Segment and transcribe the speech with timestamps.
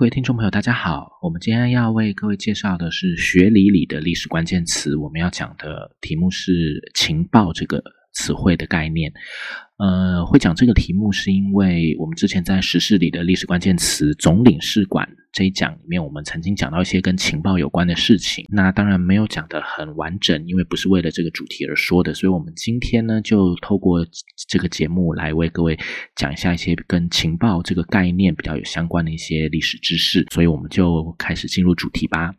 [0.00, 1.18] 各位听众朋友，大家好。
[1.20, 4.96] 我们今天要为各位介绍的是学理里的历史关键词。
[4.96, 9.12] 我们要讲的题目是“情报”这个词汇的概念。
[9.78, 15.08] 呃，会讲这个题目是因为我们之前在时事里的历史关键词总领事馆。
[15.32, 18.44] 这一讲里面，我们曾经讲到一些跟情报有关的事情。
[18.50, 22.12] 那当然没有讲的很完整，因为不是为了这个主题而说的。
[22.12, 24.04] 所以，我们今天呢，就透过
[24.48, 25.78] 这个节目来为各位
[26.16, 30.26] 讲一下一些跟情报这个概念比较有相关的一些历史知识。
[30.32, 32.34] 所以，我们就开始进入主题吧。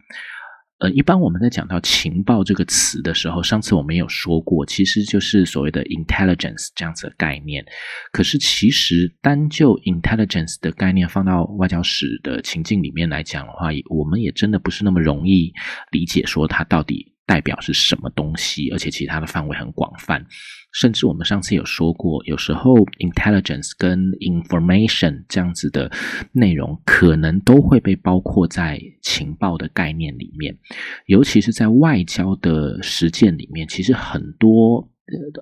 [0.81, 7.63] 呃，一般我们在讲到情报这个词的时候，上次我们有说过，其实就是所谓的 intelligence 这样子的概念。
[8.11, 15.53] 可是，其实单就 intelligence 的概念放到外交史的情境里面来讲的话，我们也真的不是那么容易
[15.91, 17.10] 理解，说它到底。
[17.25, 18.69] 代表是什么东西？
[18.71, 20.25] 而且其他的范围很广泛，
[20.73, 25.91] 甚至我们上次有说过，有时候 intelligence 跟 information 这样子的
[26.31, 30.57] 内容，可能都会被包括在情报的概念里面，
[31.05, 34.90] 尤其是在外交的实践里面，其实很多。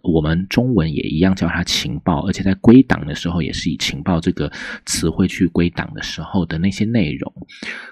[0.03, 4.51] 我们中文也一样叫它情报，而且在归档的时候也是以情报这个
[4.85, 7.33] 词汇去归档的时候的那些内容，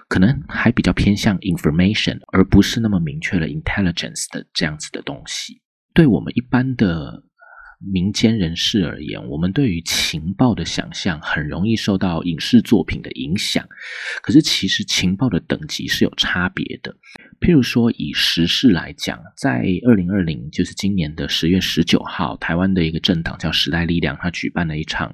[0.08, 5.62] 可能还比较偏向 information，而不是那么明确了 intelligence 的这样子的东西。
[5.94, 7.27] 对我们一般的。
[7.80, 13.68] 民间人士而言，我们对于情报的想象很容易受到影视作品的影响。
[14.22, 16.96] 可是，其实情报的等级是有差别的。
[17.40, 25.14] 譬如说，以时事来讲，在二零二零，就是今年的十月十九号，台湾的一个政党叫时代力量，他举办了一场。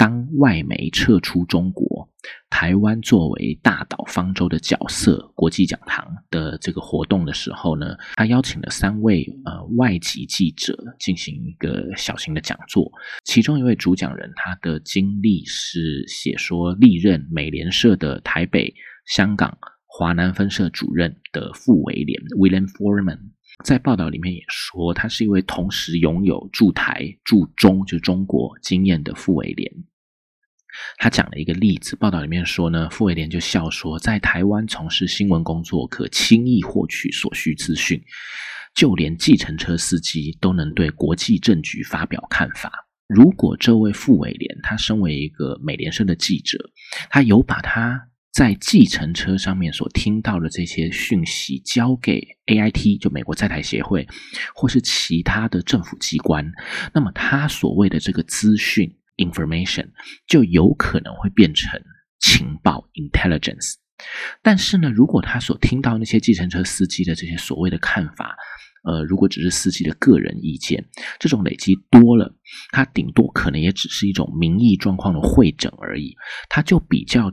[0.00, 2.08] 当外媒撤出中国，
[2.48, 12.90] 台湾作为大岛方舟的角色，国际讲堂的这个活动的时候呢，他邀请了三位呃外籍记者进行一个小型的讲座。
[13.26, 18.72] 其中一位主讲人，他的经历是写说历任美联社的台北、
[19.04, 19.54] 香港、
[19.84, 23.18] 华南分社主任的傅维廉 （William Foreman）。
[23.64, 29.70] 在报道里面也说，他是一位同时拥有驻台、驻中就中国经验的傅维廉。
[30.98, 38.02] 他讲了一个例子，报道里面说呢，傅伟廉就笑说，在台湾从事新闻工作可轻易获取所需资讯，
[38.74, 42.70] 就连计程车司机都能对国际政局发表看法。
[43.08, 46.58] 如果这位傅伟廉他身为一个美联社的记者，
[47.08, 48.00] 他有把他
[48.32, 54.06] 在计程车上面所听到的这些讯息交给 A I T，就美国在台协会，
[54.54, 56.52] 或是其他的政府机关，
[56.94, 58.94] 那么他所谓的这个资讯。
[59.20, 59.90] Information
[60.26, 61.80] 就有可能会变成
[62.18, 63.74] 情报 intelligence，
[64.42, 68.36] 但是呢，如果他所听到那些计程车司机的这些所谓的看法，
[68.84, 70.84] 呃，如果只是司机的个人意见，
[71.18, 72.34] 这种累积多了，
[72.72, 76.14] 它顶多可能也只是一种民意状况的会诊而已，
[76.50, 77.32] 它就比较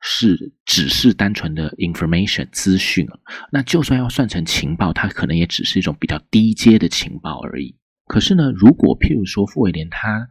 [0.00, 3.08] 是只是单纯的 information 资讯。
[3.50, 7.76] 那就算要算成情报，它可能也只是一种比较低阶的情报而已。
[8.06, 10.28] 可是呢，如果譬如说傅伟廉他。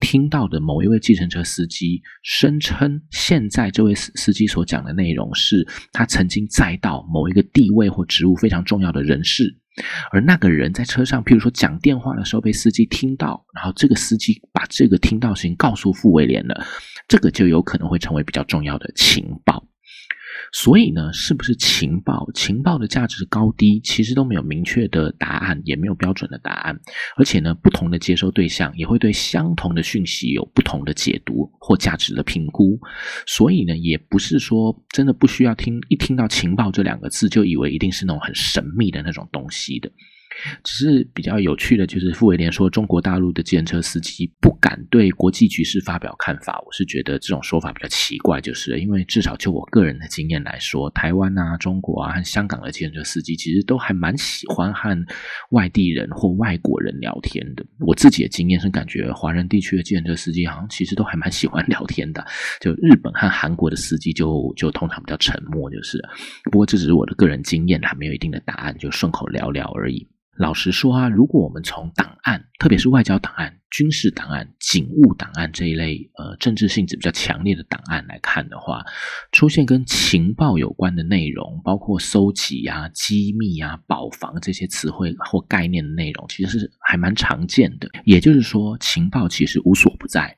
[0.00, 9.56] 听到的某一位计程车司机声称，现在这位司司机所讲的内容是他曾经载到某一个地位或职务非常重要的人士，
[10.12, 16.64] 而那个人在车上，譬如说讲电话的时候被司机听到，然后这个司机把这个听到事情告诉傅威廉了，
[17.06, 19.67] 这个就有可能会成为比较重要的情报。
[20.52, 22.28] 所以呢，是不是情报？
[22.34, 26.78] 情报的价值高低，其实都没有明确的答案，也没有标准的答案。
[27.16, 32.78] 而且呢，不同的接收对象也会对相同的讯息有不同的解读或价值的评估。
[33.26, 39.90] 所以呢，也不是说真的不需要听一听到情报这两个字，就以为一定是那种很神秘的那种东西的。
[40.62, 54.96] 只是比较有趣的就是，傅维廉说中国大陆的建车司机不敢对国际局势发表看法，我是觉得这种说法比较奇怪，就是因为至少就我个人的经验来说，台湾啊、中国啊和香港的计程车司机其实都还蛮喜欢和
[55.50, 57.64] 外地人或外国人聊天的。
[57.80, 62.24] 我自己的经验是感觉，华人地区的计程车司机好像其实都还蛮喜欢聊天的。
[62.60, 65.98] 就日本和韩国的司机就就通常比较沉默，就是。
[66.50, 70.06] 不过这只是我的个人经验，还没有一定的答案，就顺口聊聊而已。
[70.38, 78.84] 老实说啊，如果我们从档案，特别是外交档案、军事档案、警务档案这一类呃政治性质比较强烈的档案来看的话，
[79.32, 87.90] 出现跟情报有关的内容，包括搜集啊、机密啊、保防这些词汇或概念的内容，其实是还蛮常见的。
[88.04, 90.37] 也就是说，情报其实无所不在。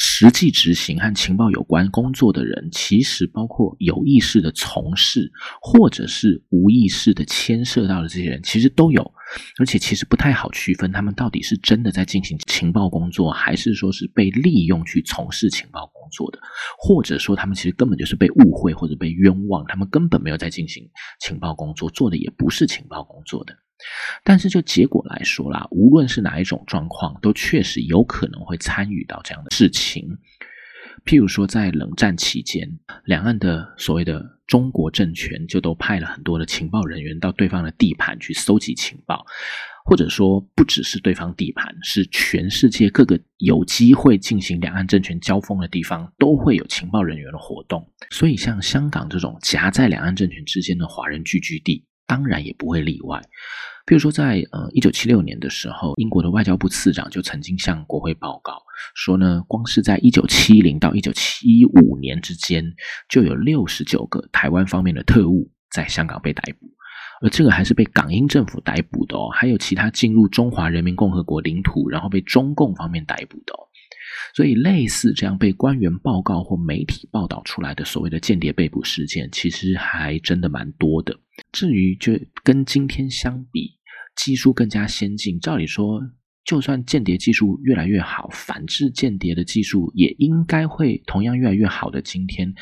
[0.00, 5.28] 实际执行和情报有关工作的人，其实包括有意识的从事，
[5.60, 9.12] 或者是无意识的牵涉到的这些人，其实都有。
[9.58, 16.38] 而且其实不太好区分，他们到底是真的在进行情报工作，还是说是被利用去从事情报工作的，
[16.78, 20.88] 或者说他们其实根本就是被误会或者被冤枉，他们根本没有在进行
[21.20, 23.52] 情报工作，做的也不是情报工作的。
[24.24, 30.18] 但是就结果来说啦，无论是哪一种状况，都确实有可能会参与到这样的事情。
[31.04, 32.68] 譬如说，在冷战期间，
[33.04, 39.24] 两岸的所谓的中国政权就都派了很多的情报人员到对方的地盘去搜集情报，
[39.86, 47.88] 或者说不只是对方地盘，是全世界各个有机会进行两岸政权交锋的地方，都会有情报人员的活动。
[48.10, 51.84] 所以，像香港这种夹在两岸政权之间的华人聚居地。
[52.08, 53.22] 当然也不会例外。
[53.86, 58.60] 比如说，在呃一九七六年的时候，英国的外交部次长就曾经向国会报告
[58.94, 62.64] 说呢，光是在一九七零到一九七五年之间，
[63.08, 66.66] 就有六十九个台湾方面的特务在香港被逮捕，
[67.22, 73.67] 而这个还是被港英政府逮捕的哦，还有其他进入中华人民共和国领土，然后被中共方面逮捕的哦。
[74.34, 81.18] 所以，类似这样被官员报告或媒体报道出来的所谓的间谍被捕事件，其实还真的蛮多的。
[81.52, 82.12] 至于就
[82.42, 83.78] 跟今天相比，
[84.16, 86.00] 技术更加先进，照理说，
[86.44, 92.00] 就算间谍技术越来越好，反制间谍的技术也应该会同样越来越好的。
[92.02, 92.52] 今天，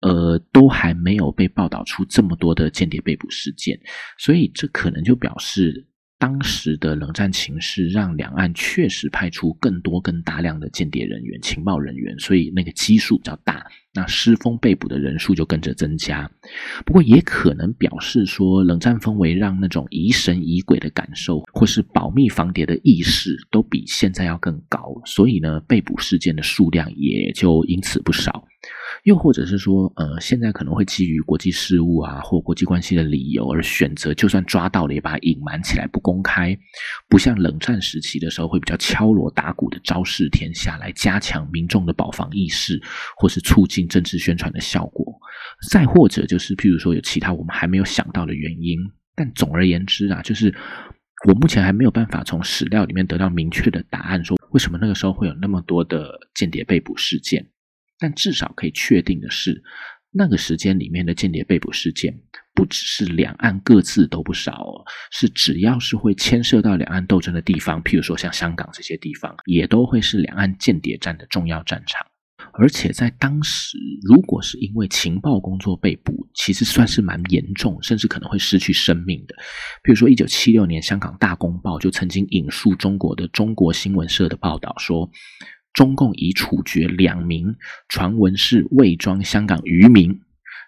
[0.00, 3.80] 呃，都还没有被报道出这么多的间谍被捕事件，
[4.18, 5.88] 所以这可能就表示。
[6.22, 16.30] 当时的冷战情势让两岸确实派出更多、更大量的间谍人员、情报人员，所以那个基数比较大，那失风被捕的人数就跟着增加。
[16.86, 28.46] 不过也可能表示说，冷战氛围让那种疑神疑鬼的感受，或是保密防谍的意识，都比现在要更高，所以呢，被捕事件的数量也就因此不少。
[29.02, 36.56] 又或者是说，呃，现在可能会基于国际事务啊或国际关系的理由而选择，就算抓到了也把它隐瞒起来不公开，
[37.08, 42.80] 不像冷战时期的时候会比较敲锣打鼓的昭示天下，来加强民众的保防意识，
[43.16, 45.04] 或是促进政治宣传的效果。
[45.68, 48.78] 再或者就是，譬如说有其他我们还没有想到的原因。
[49.14, 50.54] 但总而言之啊，就是
[51.28, 57.44] 我目前还没有办法从史料里面得到明确的答案，说为什么那个时候会有那么多的间谍被捕事件。
[58.02, 59.62] 但至少可以确定的是，
[60.10, 62.12] 那个时间里面的间谍被捕事件，
[62.52, 72.04] 不只是两岸各自都不少哦，是只要是会牵涉到两岸斗争的地方，譬如说像香港这些地方，也都会是两岸间谍战的重要战场。
[72.54, 79.36] 而且在当时，如果是因为情报工作被捕，其实算是蛮严重，甚至可能会失去生命的。
[79.82, 85.08] 比如说，一九七六年香港大公报就曾经引述中国的中国新闻社的报道说。
[85.74, 87.54] 中共已处决两名
[87.88, 90.20] 传闻是伪装香港渔民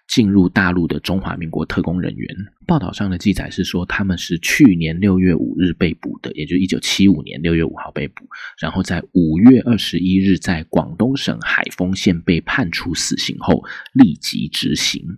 [0.07, 2.35] 进入大陆的中华民国特工人员。
[2.67, 8.27] 报道上的记载是说，他们是去年六月五日被捕的，也就一九七五年六月五号被捕，
[8.59, 13.63] 然后在五月二十一日在广东省海丰县被判处死刑后
[13.93, 15.17] 立即执行。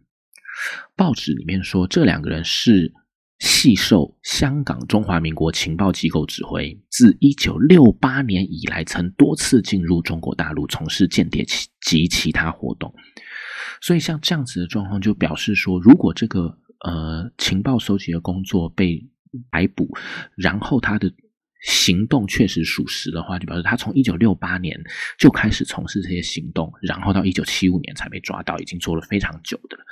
[0.95, 2.93] 报纸里面说，这两个人是。
[3.39, 11.45] 系受香港中华民国情报机构指挥，自一九六八年以来，曾多次进入中国大陆从事间谍
[11.81, 12.91] 及其他活动。
[13.79, 19.07] 所以，像这样子的状况，就表示说，如果这个呃情报收集的工作被
[19.51, 19.87] 逮捕，
[20.35, 21.13] 然后他的
[21.61, 24.75] 行动确实属实的话，就表示他从一九六八年
[25.19, 29.83] 就开始从事这些行动，然后到一九七五年才被抓到，已经做了非常久的了。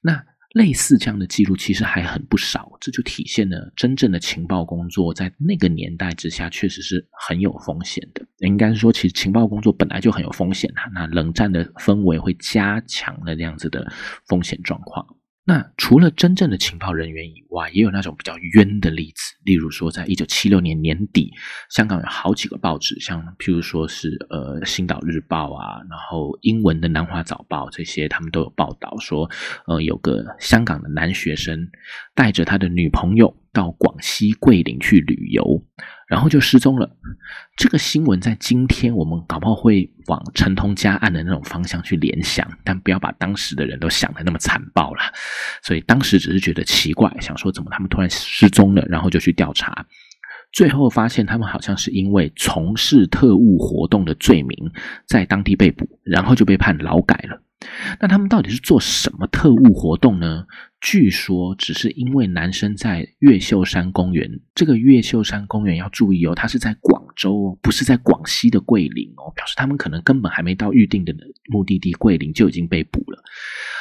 [0.00, 0.24] 那。
[0.54, 8.24] 类似这样的记录其实还很不少，这就体现了真正的情报工作在那个年代之下确实是很有风险的。
[8.38, 13.92] 应该说，其实情报工作本来就很有风险啊，那冷战的氛围会加强了这样子的
[14.28, 15.04] 风险状况。
[15.46, 19.34] 那除了真正的情报人员以外，也有那种比较冤的例子。
[19.44, 21.30] 例如说，在一九七六年年底，
[21.70, 29.30] 香港有好几个报纸，像譬如说是呃《星岛日报》啊，然后英文的《南华早报》这些，他们都有报道说，
[29.66, 31.68] 呃，有个香港的男学生
[32.14, 33.36] 带着他的女朋友。
[33.54, 35.64] 到广西桂林去旅游，
[36.14, 36.88] 然后就失踪了。
[37.56, 45.00] 这个新闻在今天我们搞不好会往陈通家案的那种方向去联想，但不要把当时的人都想的那么残暴了。
[45.60, 49.84] 所以当时只是觉得奇怪，想说怎么他们突然失踪了，然后就去调查，
[50.52, 54.56] 最后发现他们好像是因为从事特务活动的罪名
[55.08, 57.42] 在当地被捕，然后就被判劳改了。
[58.00, 60.44] 那他们到底是做什么特务活动呢？
[60.80, 71.14] 据说只是因为男生在越秀山公园，这个越秀山公园要注意哦，它是在广州哦，不是在广西的桂林哦，表示他们可能根本还没到预定的
[71.48, 73.22] 目的地桂林就已经被捕了。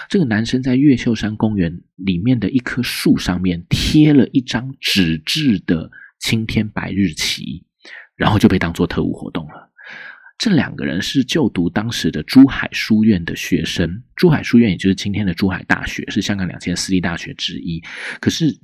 [0.10, 7.66] 这个男生在越秀山公园里面的一棵树上面贴了一张纸质的青天白日旗，
[8.16, 9.73] 然后就被当做特务活动了。
[10.44, 17.82] 这两个人是就读当时的珠海书院的学生，珠海书院也就是今天的珠海大学，是香港两间私立大学之一。
[18.20, 18.60] 可是。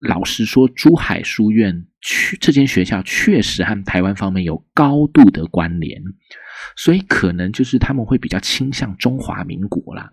[0.00, 6.02] 老实说，珠海书院确这间学校确实和台湾方面有高度的关联，
[6.76, 10.10] 所以可能就是他们会比较倾向中华民国啦。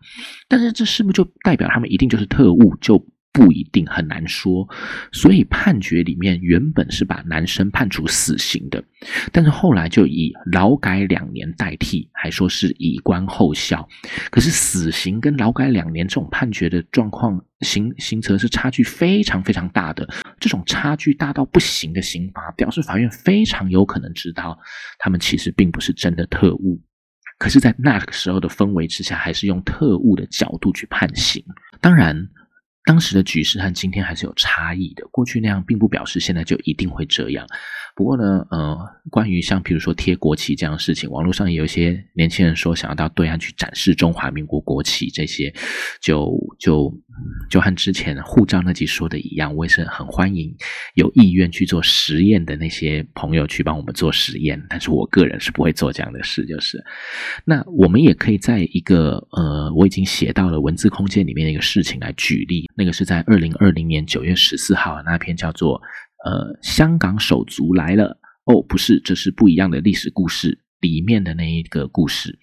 [0.47, 2.77] 但是这是不是就代表他们一定就是特务？
[2.79, 3.03] 就
[3.39, 4.67] 不一定很难说，
[5.13, 8.83] 所以判决里面原本是把男生判处死刑的，
[9.31, 13.87] 但是后来就以劳改两年代替，还说是以观后效。
[14.29, 20.05] 可是死刑跟劳改两年这种判决的状况，刑刑责是差距非常非常大的。
[20.37, 24.59] 这种差距大到不行的刑罚，表示法院非常有可能知道
[24.97, 26.81] 他们其实并不是真的特务，
[27.37, 31.41] 可是，在那个时候的氛围之下，还是用特务的角度去判刑。
[31.79, 32.27] 当然。
[32.89, 35.07] 当时的局势和今天还是有差异的。
[35.11, 37.45] 过去那样，并不表示现在就一定会这样。
[37.99, 38.77] 不过呢，呃，
[39.09, 45.53] 关于像比如说贴国旗这样的事情，网络上也有一些年轻人说想要到对岸去展示中华民国国旗，这些
[46.01, 46.89] 就就
[47.49, 50.55] 就和之前护照那集说的一样，我也是很欢迎
[50.93, 54.65] 有意愿去做实验的那些朋友去帮我们做实验。
[54.69, 56.81] 但是我个人是不会做这样的事，就是
[57.43, 65.81] 那我们也可以在一个呃，我已经写到了文字空间里面的一个事情来举例，那个是在二零二零年九月十四号那篇叫做。
[66.25, 72.39] 呃，香港手足来了哦，不是，这是不一样的历史故事里面的那一个故事。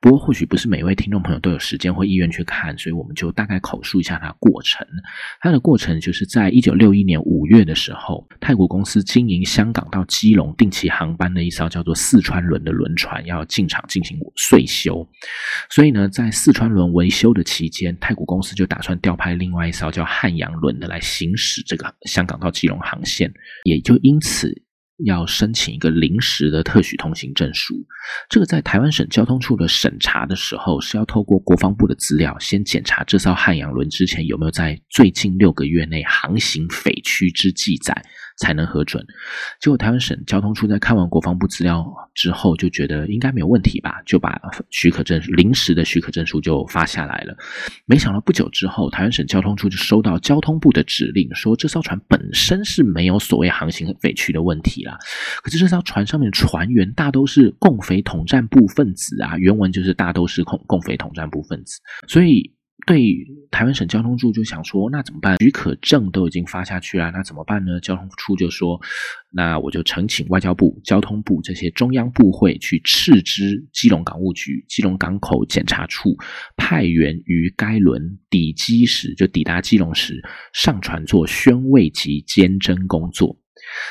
[0.00, 4.86] 不过，或许不是每位听众朋友都有时间或意愿去看，所以我们就大概口述一下它过程。
[5.40, 15.06] 它的过程就是在一九六一年五月的时候，泰国公司经营香港到基隆定期航班的一艘叫做四川轮的轮船要进场进行岁修，
[15.68, 23.30] 所以呢，在四川轮维修的期间，泰国公司就打算调派另外一艘叫汉阳轮的来行驶这个香港到基隆航线，
[23.64, 24.50] 也就因此。
[25.04, 27.74] 要申请一个临时的特许通行证书，
[28.28, 38.04] 这个在台湾省交通处的审查的时候，是要透过国防部的资料，先检查这艘汉阳轮之前有没有在最近六个月内航行匪区之记载。
[38.40, 39.06] 才能核准。
[39.60, 47.36] 结果台湾省交通处在看完国防部资料之后，就觉得应该没有问题吧，就把许可证临时的许可证书就发下来了。
[47.86, 54.98] 没想到不久之后，台湾省交通处就收到交通部的指令，说这艘船本身是没有所谓航行匪区的问题啦。
[55.42, 61.78] 可是这艘船上面船员大都是共匪统战部分子啊，原文就是大都是共共匪统战部分子，
[62.08, 62.50] 所以。
[62.90, 65.36] 对台湾省交通处就想说，那怎么办？
[65.38, 67.78] 许可证都已经发下去了，那怎么办呢？
[67.78, 68.80] 交通处就说，
[69.30, 76.16] 那我就呈请外交部、交通部这些中央部会去斥资基隆港务局、基隆港口检查处
[76.56, 80.20] 派员于该轮抵机时，就抵达基隆时
[80.52, 83.39] 上船做宣慰及监侦工作。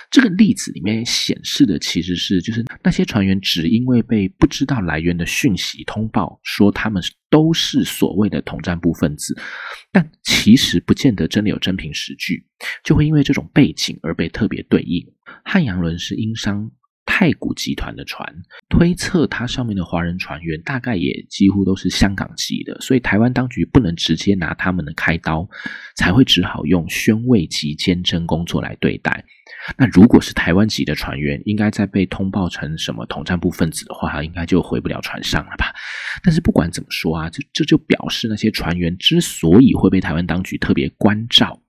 [0.10, 9.38] 这个例子里面显示的其实是，就是那些船员只因为被不知道来源的讯息通报说他们都是所谓的统战部分子，
[9.92, 12.46] 但其实不见得真的有真凭实据，
[12.84, 15.06] 就会因为这种背景而被特别对应。
[15.44, 16.72] 汉阳轮是英商。
[17.12, 18.24] 太古集团的船，
[18.70, 25.50] 推测它上面的华人船员大概也几乎都是香港籍的，所以台湾当局不能直接拿他们的开刀，
[25.96, 29.25] 才会只好用宣慰及监侦工作来对待。
[29.75, 35.74] 那如果是台湾籍的船员，应该在被通报成什么统战部分子的话，应该就回不了船上了吧？
[36.24, 41.60] 但是不管怎么说啊，这这就表示那些船员之所以会被台湾当局特别关照，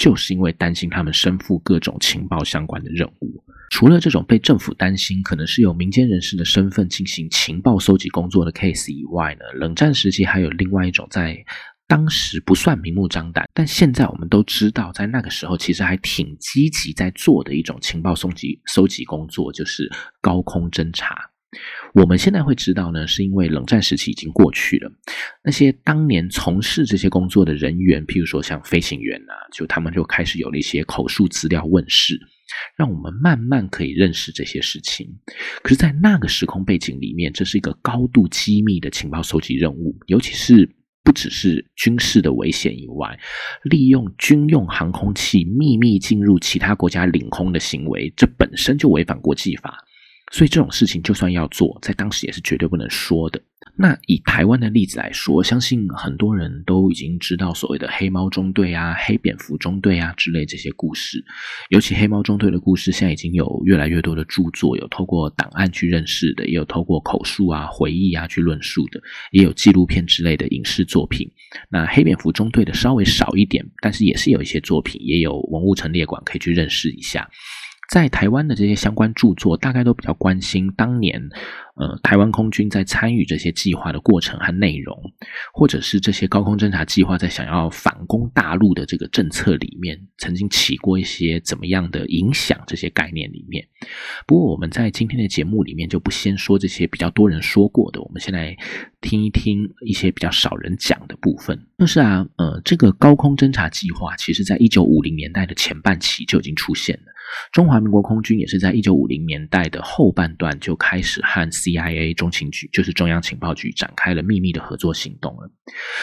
[0.00, 3.44] 就是因为担心他们身负各种情报相关的任务。
[3.70, 11.36] 除了这种被政府担心可能是有民间人士的身份进行情报搜集工作的 case 以外呢，冷战时期还有另外一种在
[11.86, 19.90] 当时不算明目张胆，但现在我们都知道，在那个时候其实还挺积极在做的一种情报搜集搜集工作，就是
[20.22, 21.14] 高空侦察。
[21.94, 24.90] 我们现在会知道呢，是因为冷战时期已经过去了。
[25.44, 32.20] 那些当年从事这些工作的人员，譬如说像飞行员啊，就他们就开始有了一些口述资料问世。
[32.76, 35.06] 让我们慢慢可以认识这些事情。
[35.62, 40.68] 可是，在那个时空背景里面，这是一个高度机密的情报收集任务，尤其是
[41.04, 43.16] 不只是军事的危险以外，
[43.62, 49.78] 利用军用航空器秘密进入其他国家领空的行为，这本身就违反国际法。
[50.30, 53.40] 所以这种事情就算要做，在当时也是绝对不能说的。
[53.76, 61.22] 那以台湾的例子来说，相信很多人都已经知道所谓的黑猫中队啊、黑蝙蝠中队啊之类这些故事。
[61.70, 69.00] 尤其黑猫中队的故事，现在已经有越来越多的著作，有透过档案去认识的，也有透过口述啊、回忆啊去论述的，
[69.32, 71.30] 也有纪录片之类的影视作品。
[71.70, 77.28] 那黑蝙蝠中队的稍微少一点，但是也是有一些作品，也有文物陈列馆可以去认识一下。
[77.90, 81.20] 在台湾的这些相关著作，大概都比较关心当年，
[81.74, 84.96] 呃，台湾空军在参与这些计划的过程和内容，
[85.52, 92.62] 或者是这些高空侦察计划在想要反攻大陆的这个政策里面，曾经起过一些怎么样的影响？
[92.64, 93.66] 这些概念里面，
[94.24, 98.56] 不过我们在今天的节目里面就不先说这些比较多人说过的，我们先来
[99.00, 101.58] 听一听一些比较少人讲的部分。
[101.78, 107.10] 就是啊，呃，这个高空侦察计划，其实在一九五零年代的前半期就已经出现了。
[107.52, 115.50] 中华民国空军也是在一九五零年代的后半段就开始和 CIA 中情局，就是中央情报局展开了秘密的合作行动了。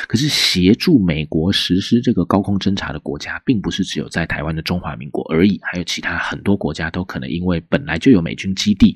[0.08, 8.96] 可是协助美国实施这个高空侦察的国家，并不是只有在台湾的中华民国而已，还有其他很多国家都可能因为本来就有美军基地，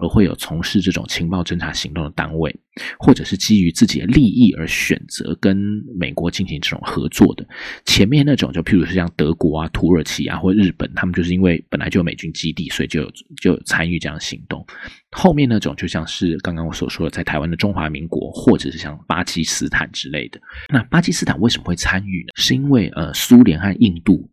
[0.00, 2.54] 而会有从事这种情报侦察行动的单位，
[2.98, 5.56] 或者是基于自己的利益而选择跟
[5.98, 7.46] 美国进行这种合作的。
[7.84, 13.10] 前面那种就譬如是像德国啊、土耳其啊或日本，他们就是因为本来就有美军基地，所以就有
[13.40, 14.66] 就有参与这样行动。
[15.10, 20.40] 后面那种就像是刚刚我所说的，在台湾的中华民国，或者是像巴基斯坦之类的。
[20.68, 22.32] 那巴基斯坦为什么会参与呢？
[22.36, 24.28] 是因为呃，苏联和印度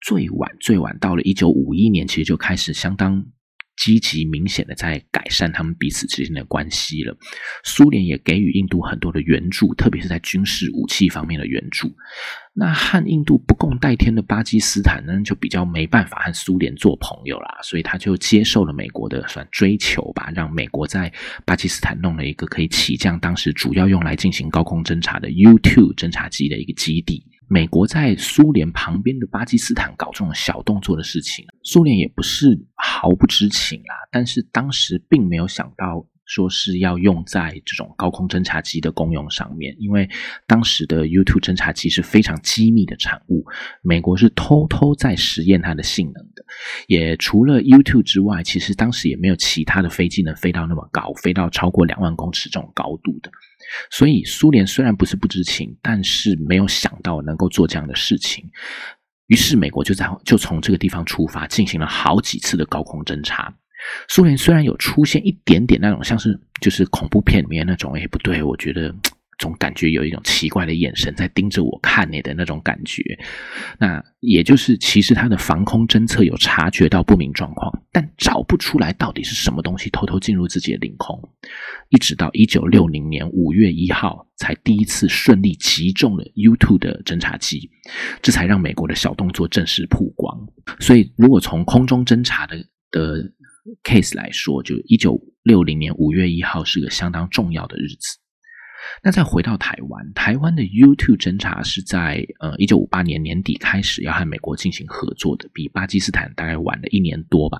[0.00, 3.24] 最晚最晚到了一九五一年，其实就开始相当。
[3.76, 7.16] 积极明显的在改善他们彼此之间的关系了。
[7.64, 11.92] 苏联也给予印度很多的援助，特别是在军事武器方面的援助。
[12.54, 21.10] 那和印度不共戴天的巴基斯坦呢，就比较没办法和苏联做朋友啦，所以他就接受了美国的算追求吧，让美国在
[21.46, 27.24] 巴基斯坦弄了一个可以起降当时主要用来进行高空侦察的 U-2 侦察机的一个基地。
[27.52, 33.94] 美国在苏联旁边的巴基斯坦搞这种小动作的事情，苏联也不是毫不知情啦。
[34.10, 40.08] 但是当时并没有想到说是要用在这种高空侦察机的功用上面，因为
[40.46, 43.44] 当时的 U2 侦察机是非常机密的产物，
[43.82, 46.42] 美国是偷偷在实验它的性能的。
[46.86, 53.30] 也除了 U2 之外，其实当时也没有其他的飞机能飞到那么高，飞到超过两万公尺这种高度的。
[53.90, 58.44] 所以，苏联虽然不是不知情，但是没有想到能够做这样的事情。
[59.28, 63.52] 于是，美国就在就从这个地方出发，进行了好几次的高空侦察。
[64.08, 68.94] 苏联虽然有出现一点点那种像是就是恐怖片里面那种，哎，不对，我觉得。
[69.42, 73.02] 总感觉有一种奇怪的眼神在盯着我看你的那种感觉，
[73.76, 81.20] 那也就是其实他的防空侦测有察觉到不明状况，但找不出来到底是什么东西偷偷进入自己的领空，
[81.88, 87.68] 一直到一九六零年五月一号才第一次顺利击中了 U two 的侦察机，
[88.22, 90.38] 这才让美国的小动作正式曝光。
[90.78, 92.56] 所以，如果从空中侦察的
[92.92, 93.28] 的
[93.82, 98.21] case 来说，就一九六零年五月一号是个相当重要的日子。
[99.02, 107.58] 那再回到台湾，台湾的 U2 侦察是在呃一九五八年年底开始要和美国进行合作的，比巴基斯坦大概晚了一年多吧。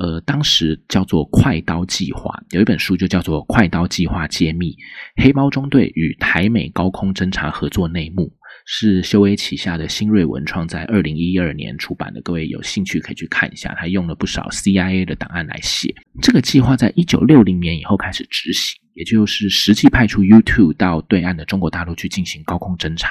[0.00, 4.74] 呃，当时叫做“快刀计划”，有一本书就叫做《快刀计划揭秘：
[5.16, 8.22] 黑猫中队与台美高空侦察合作内幕》。
[8.66, 13.74] 是修威旗下的新锐文创在二零一二年出版的，各位有兴趣可以去看一下。
[13.78, 23.10] 他用了不少 CIA 的档案来写这个计划，在一九六零年以后开始执行，也就是实际派出 U2 到对岸的中国大陆去进行高空侦察。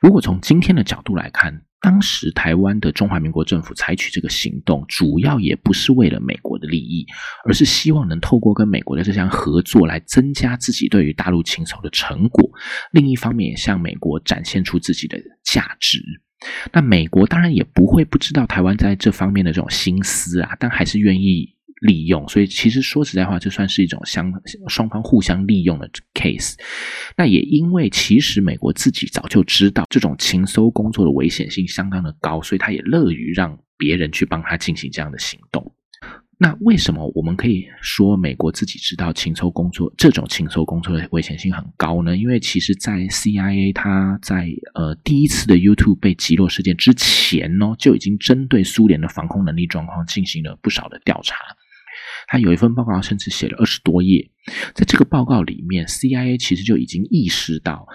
[0.00, 7.06] 如果从今天的角度来看，当时台湾的中华民国政府采取这个行动，主要也不是为了美国的利益，
[7.46, 12.50] 而是希望能透过跟美国的这项合作来增加自己对于大陆情仇的成果。
[12.92, 16.02] 另一方面，也向美国展现出自己的价值。
[16.72, 21.53] 那美国当然也不会不知道台湾在这方面的这种心思啊，但还是愿意。
[21.84, 24.32] 利用，所以其实说实在话，这算是一种相
[24.68, 26.54] 双方互相利用的 case。
[27.14, 35.74] 那也因为其实美国自己早就知道这种情搜工作的危险性相当的高，所以他也乐于让别人去帮他进行这样的行动。
[36.36, 42.16] 那为什么我们可以说美国自己知道情搜工作这种情搜工作的危险性很高呢？
[42.16, 51.36] 因为其实，在 CIA 它在呃第一次的 YouTube 被击落事件之前呢，就已经针对苏联的防空能力状况进行了不少的调查。
[52.34, 54.28] 他有一份报告，甚至写了二十多页。
[54.74, 57.86] 在这个报告里面，CIA 其实就已经意识到，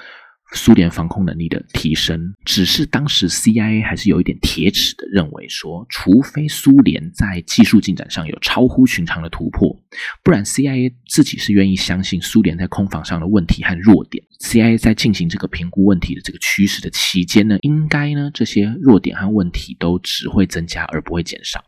[0.54, 9.78] 苏联防空能力的提升，只是当时 CIA 还是有一点铁齿的认为说，除非苏联在技术进展上有超乎寻常的突破，
[10.24, 14.24] 不然 CIA 自己是愿意相信苏联在空防上的问题和弱点。
[14.40, 21.62] CIA 在进行这个评估问题的这个趋势的期间呢，应该呢这些弱点和问题都只会增加而不会减少。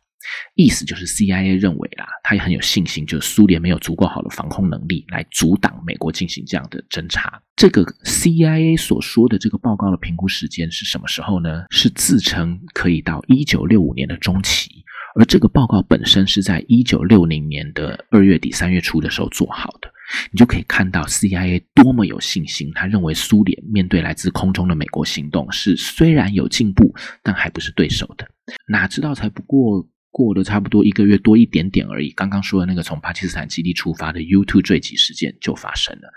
[0.55, 7.41] 意思就是，CIA 认为啦，他也很有信心，就是苏联没有足够好的防空能力来阻挡美国进行这样的侦查。
[7.55, 11.65] 这个 CIA 所说的这个报告的评估时间是什么时候呢？
[11.69, 14.69] 是自称可以到一九六五年的中期，
[15.15, 19.91] 而这个报告本身是在一九六零年的二月底三月初的时候做好的。
[20.31, 28.27] 你就可以看到 CIA 多么有信心，他认为苏联面对来自空中的美国行动是虽然有进步，但还不是对手的。
[28.67, 29.87] 哪知道才不过。
[30.11, 36.11] 过了差不多一个月多一点点而已，刚刚说的那个从巴基斯坦基地出发的 U2 坠机事件就发生了，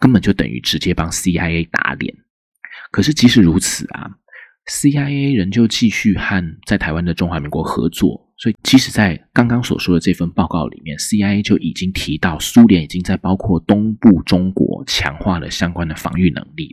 [0.00, 2.14] 根本就等于直接帮 CIA 打脸。
[2.90, 4.10] 可是即使如此啊
[4.70, 8.26] ，CIA 仍旧继续和在台湾的中华民国合作。
[8.40, 16.68] 所以，即使在刚刚所说的这份报告里面，CIA 就已经提到苏联已经在包括东部中国强化了相关的防御能力。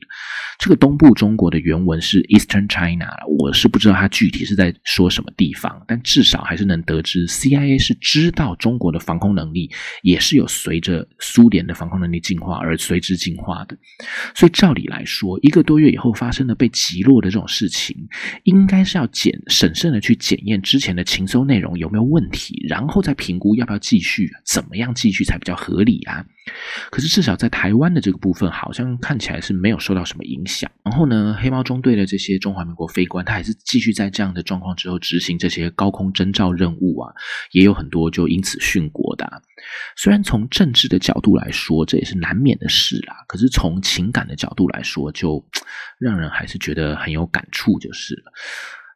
[0.58, 9.70] 这个东部中国的原文是 Eastern China，我是不知道它具体是在说什么地方，但至少还是能得知 CIA 是知道中国的防空能力
[10.02, 13.78] 也是有随着苏联的防空能力进化而随之进化的。
[14.34, 17.96] 所以，照理来说，一个多月以后发生的被击落的这种事情，
[18.46, 21.46] 应该是要检审慎的去检验之前的情搜。
[21.46, 26.26] 内容有没有问题，然后再评估要不要继续，怎么样继续才比较合理啊？
[26.92, 30.70] 可是至少在台湾的这个部分，好像看起来是没有受到什么影响。
[30.84, 37.12] 然后呢，黑猫中队的这些中华民国飞官，他还是继续在这样的状况之后执行这些高空征兆任务啊，
[37.52, 39.42] 也有很多就因此殉国的。
[39.98, 45.44] 虽然从政治的角度来说，这也是难免的事啦，可是从情感的角度来说，就
[45.98, 48.32] 让人还是觉得很有感触，就是了。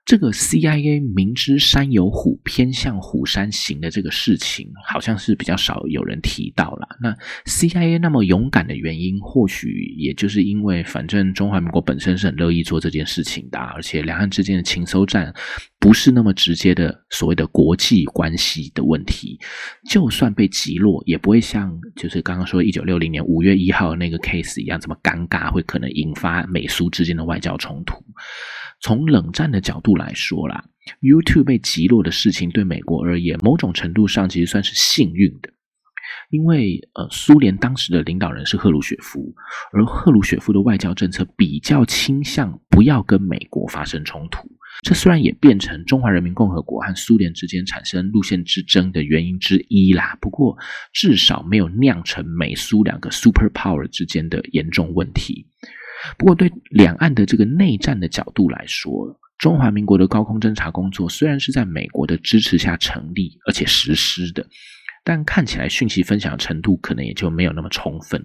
[0.09, 6.87] 这个 CIA 明知山有虎，偏向虎山行的这个事情，好像是比较少有人提到了。
[6.99, 15.31] 那 CIA 那么勇敢的原因，或许也就是因为，反正中华民国本身是很乐意做这件事情的，而且两岸之间的情搜战
[15.79, 19.39] 不是那么直接的所谓的国际关系的问题，
[19.91, 28.03] 就算被击落，也不会像就是刚刚说一九六零年五月一号那个 case 一样这么尴尬，会可能引发美苏之间的外交冲突。
[28.81, 30.63] 从冷战的角度来说啦
[31.01, 35.49] ，YouTube 被击落的事情对美国而言，某种程度上其实算是幸运的，
[36.29, 39.33] 因为呃，苏联当时的领导人是赫鲁雪夫，
[39.73, 44.49] 而赫鲁雪夫的外交政策比较倾向不要跟美国发生冲突，
[44.81, 50.57] 这虽然也变成中华人民共和国和苏联之间产生路线之争的原因之一啦，不过
[50.93, 55.47] 至少没有酿成美苏两个 super power 之间的严重问题。
[56.17, 64.45] 不过，对两岸的这个内战的角度来说，中华民国的高空侦察工作虽然是在美国的支持下成立而且实施的，
[65.03, 68.23] 但看起来讯息分享程度可能也就没有那么充分。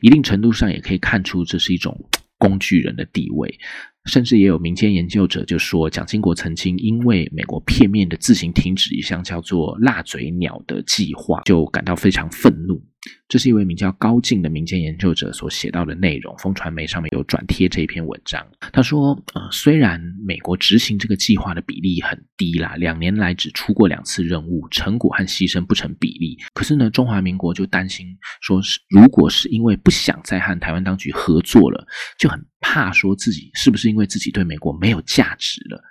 [0.00, 1.98] 一定程度上也可以看出，这是一种
[2.38, 3.58] 工具人的地位。
[4.06, 12.82] 甚至也有民间研究者就说，蒋经国曾经因为美国片面的自行停止一项叫做“辣嘴鸟”的计划，就感到非常愤怒。
[13.28, 18.44] 这是一位名叫高进的民间研究者所写到的内容，风传媒上面有转贴这一篇文章。
[18.72, 26.36] 他说：“呃，虽然美国执行这个计划的比例很低啦，两年来只出过两次任务，成果和牺牲不成比例。
[26.52, 28.06] 可是呢，中华民国就担心，
[28.42, 31.86] 说是如果是因为不想再和台湾当局合作了，
[32.18, 35.82] 就很怕说自己是不是因为自己对美国没有价值了。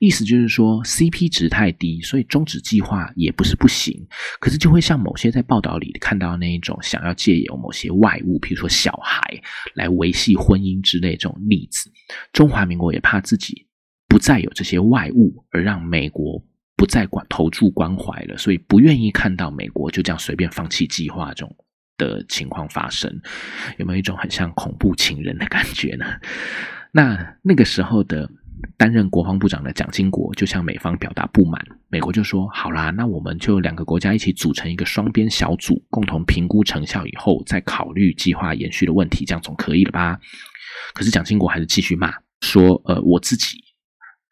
[0.00, 4.06] 意思就是说，CP 值太低，所以终止计划也不是不行。
[4.40, 9.40] 可是就会像某些在报道里看到那一种。”想要借由某些外物，比如说小孩
[9.74, 11.90] 来维系婚姻之类这种例子，
[12.32, 13.66] 中华民国也怕自己
[14.06, 16.44] 不再有这些外物，而让美国
[16.76, 21.56] 不再管投注关怀了，所以不愿意看到美国就这样随便放弃计划这种
[21.96, 23.10] 的情况发生。
[23.78, 26.04] 有没有一种很像恐怖情人的感觉呢？
[26.92, 28.30] 那那个时候的。
[28.76, 40.18] 担任国防部长的蒋经国就向美方表达不满，美国就说：“好啦，那我们就两个国家一起组成一个双边小组，共同评估成效以后再考虑计划延续的问题，这样总可以了吧？”
[40.94, 43.58] 可是蒋经国还是继续骂说：“呃，我自己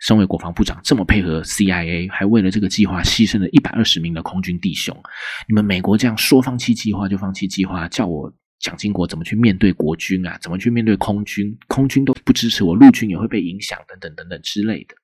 [0.00, 4.96] 身为国防部长，这么配合 CIA，还为了这个计划牺牲了一百二十名的空军弟兄，
[5.48, 10.38] 你们美国这样说放弃计划就放弃计划，叫我。”蒋经国怎么去面对国军啊？
[10.40, 11.56] 怎么去面对空军？
[11.68, 14.94] 空军都不支持我，陆军也会被影响，等等等等之类的。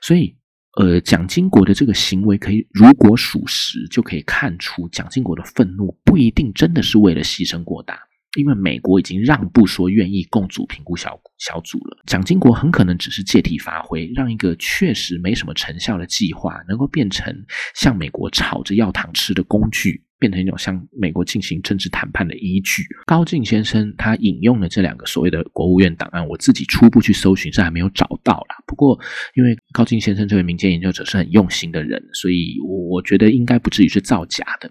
[0.00, 0.36] 所以，
[0.78, 7.98] 呃，蒋经国的这个行为，可以如果属实，就可以看出蒋经国的愤怒不一定真的是为了牺牲过大，
[8.38, 12.02] 因为美国已经让步说愿意共组评估小小组了。
[12.06, 17.34] 蒋经国很可能只是借题发挥，让一个确实没什么成效的计划，能够变成
[17.74, 20.05] 向美国吵着要糖吃的工具。
[20.18, 22.82] 变成一种向美国进行政治谈判的依据。
[23.06, 28.56] 高进先生他引用了这两个所谓的国务院档案，我自己初步去搜寻是还没有找到啦。
[28.66, 28.98] 不过，
[29.34, 32.56] 因为高进先生这位民间研究者是很用心的人，所以
[32.90, 34.70] 我觉得应该不至于是造假的。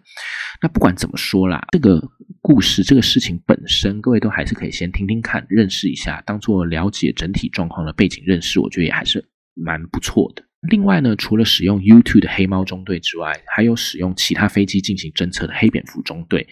[0.62, 2.01] 那不管怎么说啦，这个
[2.41, 10.43] 故事这个事情本身，各位都还是可以先听听看，认识一下，当做了解整体状况的背景认识，我觉得也还是蛮不错的。
[10.69, 16.47] 另外呢，除了使用 U2 的黑猫中队之外，还有使用其他飞机进行侦测的黑蝙蝠中队。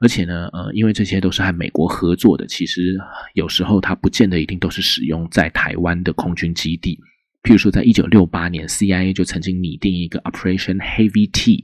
[0.00, 2.96] 而且呢，呃，因为这些都是和美国合作的，其实
[3.34, 6.98] 有时候它不见得一定都是使用在台湾的空军基地。
[7.44, 11.62] 譬如说，在一九六八年，CIA 就曾经拟定一个 Operation Heavy T，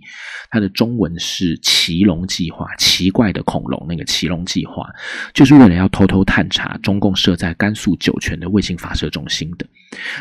[0.50, 4.86] 它的中文是“奇龙计划”，奇怪的恐龙那个“奇龙计划”，
[5.32, 9.66] 就是为了要偷偷探查中共设在甘肃酒泉的卫星发射中心的。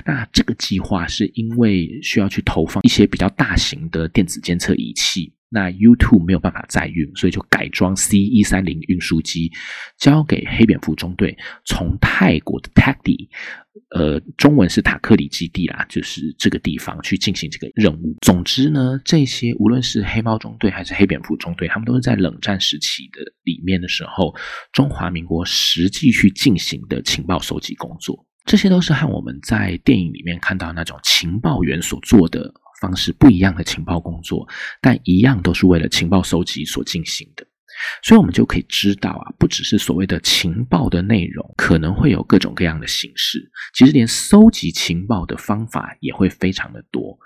[0.06, 5.34] 那这个计划是因为需要去投放一些比较大型的电子监测仪器。
[5.50, 9.52] 那 U two 没有办法载运，所以就改装 C 一三零运输机，
[9.98, 13.30] 交给黑蝙蝠中队，从泰国的 t a d i
[13.96, 18.16] 呃，中文是塔克里基地啦，就是这个地方去进行这个任务。
[18.22, 24.36] 总之呢，这些无论是黑猫中队还是黑蝙蝠中队，他们都是在冷战时期的里面的时候，
[24.72, 28.26] 中华民国实际去进行的情报收集工作。
[28.46, 32.54] 这些都是和我们在电影里面看到那种情报员所做的。
[32.80, 34.48] 方式不一样的情报工作，
[34.82, 37.46] 但一样都是为了情报收集所进行的，
[38.04, 47.18] 所以我们就可以知道啊，不只是所谓的情报的内容，可能会有各种各样的形式，其实连搜集情报的方法也会非常的多。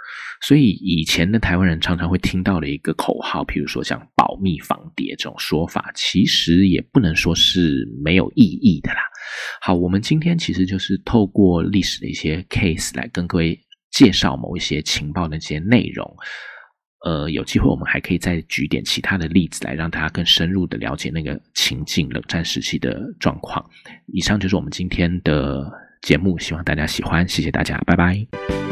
[0.45, 8.99] 所以以前的台湾人常常会听到的一个口号，譬如说像“保密防谍”这种说法，其实也不能说是没有意义的啦。
[9.61, 13.59] 好，我们今天其实就是透过历史的一些 case 来跟各位。
[13.93, 16.17] 介绍某一些情报的一些内容，
[17.05, 23.63] 呃，有机会我们还可以再举点其他的例子来让大家更深入的了解那个情境，冷战时期的状况。
[24.07, 28.62] 以上就是我们今天的节目，希望大家喜欢，谢谢大家，拜拜。